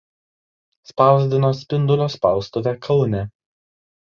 [0.91, 3.25] Spausdino Spindulio spaustuvė Kaune.